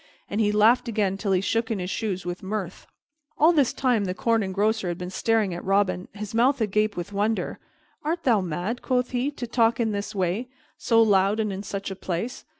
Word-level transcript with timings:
And 0.31 0.41
he 0.41 0.51
laughed 0.51 0.87
again 0.87 1.15
till 1.15 1.31
he 1.31 1.41
shook 1.41 1.69
in 1.69 1.77
his 1.77 1.91
shoes 1.91 2.25
with 2.25 2.41
mirth. 2.41 2.87
All 3.37 3.51
this 3.53 3.71
time 3.71 4.05
the 4.05 4.15
Corn 4.15 4.41
Engrosser 4.41 4.87
had 4.87 4.97
been 4.97 5.11
staring 5.11 5.53
at 5.53 5.63
Robin, 5.63 6.07
his 6.13 6.33
mouth 6.33 6.59
agape 6.59 6.97
with 6.97 7.13
wonder. 7.13 7.59
"Art 8.03 8.23
thou 8.23 8.41
mad," 8.41 8.81
quoth 8.81 9.11
he, 9.11 9.29
"to 9.29 9.45
talk 9.45 9.79
in 9.79 9.91
this 9.91 10.15
way, 10.15 10.49
so 10.75 11.03
loud 11.03 11.39
and 11.39 11.53
in 11.53 11.61
such 11.61 11.91
a 11.91 11.95
place? 11.95 12.45